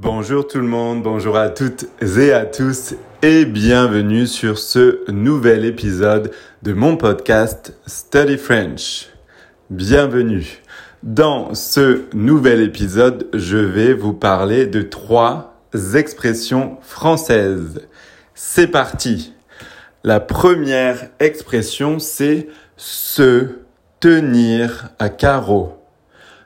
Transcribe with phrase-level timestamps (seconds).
[0.00, 1.86] Bonjour tout le monde, bonjour à toutes
[2.16, 6.30] et à tous et bienvenue sur ce nouvel épisode
[6.62, 9.08] de mon podcast Study French.
[9.70, 10.62] Bienvenue.
[11.02, 15.60] Dans ce nouvel épisode, je vais vous parler de trois
[15.96, 17.80] expressions françaises.
[18.36, 19.34] C'est parti.
[20.04, 22.46] La première expression, c'est
[22.76, 23.48] se
[23.98, 25.76] tenir à carreau.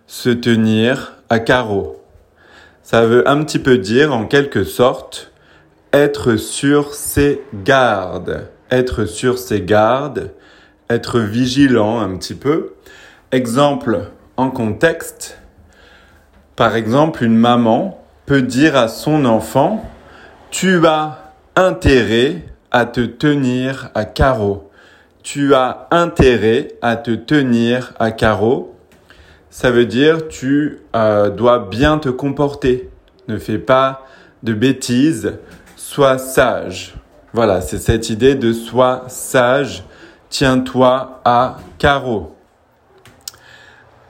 [0.07, 2.02] Se tenir à carreau.
[2.93, 5.33] Ça veut un petit peu dire, en quelque sorte,
[5.95, 8.49] être sur ses gardes.
[8.71, 10.31] Être sur ses gardes,
[10.91, 12.75] être vigilant un petit peu.
[13.31, 15.39] Exemple en contexte.
[16.55, 19.91] Par exemple, une maman peut dire à son enfant,
[20.51, 24.71] tu as intérêt à te tenir à carreau.
[25.23, 28.72] Tu as intérêt à te tenir à carreau
[29.53, 32.89] ça veut dire tu euh, dois bien te comporter.
[33.29, 34.07] Ne fais pas
[34.43, 35.35] de bêtises,
[35.77, 36.95] sois sage.
[37.35, 39.85] Voilà, c'est cette idée de sois sage,
[40.31, 42.35] tiens-toi à carreau.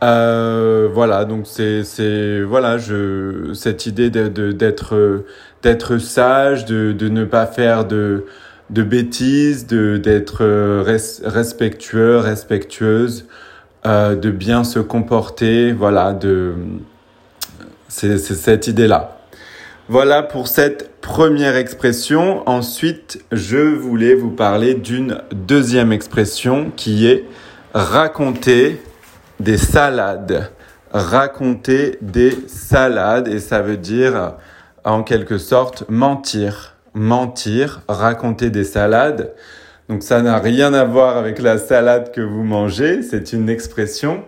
[0.04, 5.24] Euh, voilà, donc c'est voilà, je cette idée d'être
[5.62, 8.24] d'être sage, de de ne pas faire de
[8.70, 10.44] bêtises, de d'être
[11.24, 13.26] respectueux, respectueuse.
[13.84, 16.54] Euh, de bien se comporter, voilà, de
[17.88, 19.18] c'est cette idée-là.
[19.88, 22.48] Voilà pour cette première expression.
[22.48, 27.24] Ensuite, je voulais vous parler d'une deuxième expression qui est
[27.74, 28.80] raconter
[29.40, 30.52] des salades.
[30.92, 34.34] Raconter des salades et ça veut dire
[34.84, 36.76] en quelque sorte mentir.
[36.94, 39.32] Mentir, raconter des salades.
[39.88, 44.24] Donc ça n'a rien à voir avec la salade que vous mangez, c'est une expression.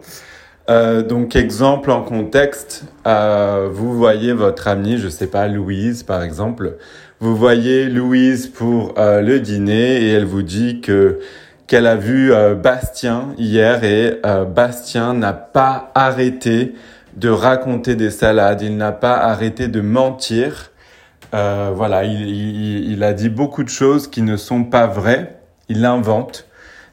[0.70, 6.22] Euh, donc exemple en contexte, euh, vous voyez votre amie, je sais pas, Louise par
[6.22, 6.78] exemple,
[7.20, 11.20] vous voyez Louise pour euh, le dîner et elle vous dit que
[11.66, 16.74] qu'elle a vu euh, Bastien hier et euh, Bastien n'a pas arrêté
[17.16, 20.72] de raconter des salades, il n'a pas arrêté de mentir.
[21.32, 25.84] voilà, il, il, il a dit beaucoup de choses qui ne sont pas vraies il
[25.84, 26.46] invente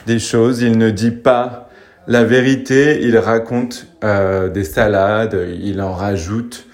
[0.08, 1.70] des choses, il ne dit pas
[2.08, 6.66] la vérité, il raconte euh, des salades, il en rajoute.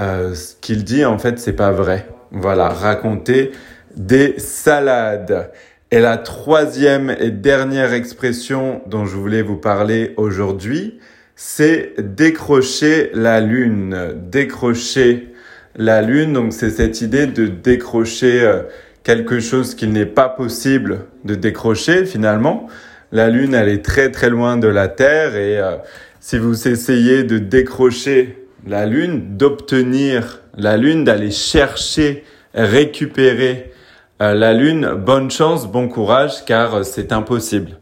[0.00, 2.08] Euh, ce qu'il dit, en fait, c'est pas vrai.
[2.30, 3.52] Voilà, raconter
[3.96, 5.50] des salades.
[5.90, 10.98] Et la troisième et dernière expression dont je voulais vous parler aujourd'hui,
[11.36, 14.14] c'est décrocher la lune.
[14.30, 15.32] Décrocher
[15.76, 18.62] la lune, donc c'est cette idée de décrocher euh,
[19.06, 22.66] quelque chose qu'il n'est pas possible de décrocher finalement.
[23.12, 25.76] La Lune, elle est très très loin de la Terre et euh,
[26.18, 33.72] si vous essayez de décrocher la Lune, d'obtenir la Lune, d'aller chercher, récupérer
[34.20, 37.78] euh, la Lune, bonne chance, bon courage car euh, c'est impossible.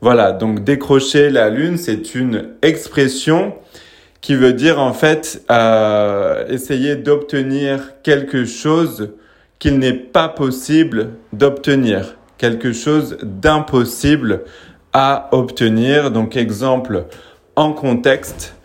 [0.00, 3.52] Voilà, donc décrocher la Lune, c'est une expression
[4.22, 5.44] qui veut dire en fait
[6.48, 9.10] essayer d'obtenir quelque chose
[9.62, 14.40] qu'il n'est pas possible d'obtenir, quelque chose d'impossible
[14.92, 16.10] à obtenir.
[16.10, 17.04] Donc exemple
[17.54, 18.56] en contexte,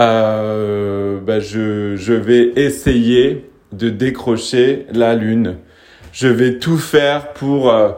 [0.00, 5.58] euh, bah, je, je vais essayer de décrocher la lune.
[6.12, 7.90] Je vais tout faire pour euh,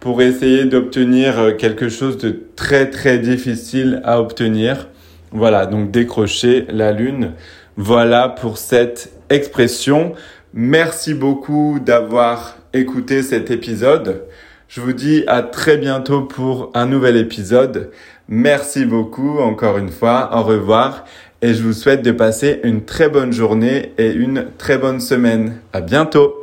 [0.00, 4.88] pour essayer d'obtenir quelque chose de très très difficile à obtenir.
[5.30, 7.34] Voilà, donc décrocher la lune.
[7.76, 10.14] Voilà pour cette expression.
[10.54, 14.24] Merci beaucoup d'avoir écouté cet épisode.
[14.68, 17.90] Je vous dis à très bientôt pour un nouvel épisode.
[18.28, 20.30] Merci beaucoup encore une fois.
[20.34, 21.04] Au revoir.
[21.40, 25.56] Et je vous souhaite de passer une très bonne journée et une très bonne semaine.
[25.72, 26.41] À bientôt.